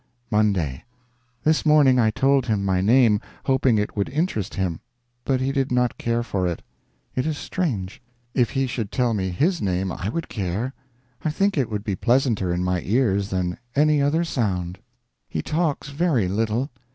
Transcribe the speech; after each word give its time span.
MONDAY. 0.31 0.83
This 1.43 1.63
morning 1.63 1.99
I 1.99 2.09
told 2.09 2.47
him 2.47 2.65
my 2.65 2.81
name, 2.81 3.21
hoping 3.45 3.77
it 3.77 3.95
would 3.95 4.09
interest 4.09 4.55
him. 4.55 4.79
But 5.25 5.41
he 5.41 5.51
did 5.51 5.71
not 5.71 5.99
care 5.99 6.23
for 6.23 6.47
it. 6.47 6.63
It 7.13 7.27
is 7.27 7.37
strange. 7.37 8.01
If 8.33 8.49
he 8.49 8.65
should 8.65 8.91
tell 8.91 9.13
me 9.13 9.29
his 9.29 9.61
name, 9.61 9.91
I 9.91 10.09
would 10.09 10.27
care. 10.27 10.73
I 11.23 11.29
think 11.29 11.55
it 11.55 11.69
would 11.69 11.83
be 11.83 11.95
pleasanter 11.95 12.51
in 12.51 12.63
my 12.63 12.81
ears 12.81 13.29
than 13.29 13.59
any 13.75 14.01
other 14.01 14.23
sound. 14.23 14.79
He 15.29 15.43
talks 15.43 15.89
very 15.89 16.27
little. 16.27 16.71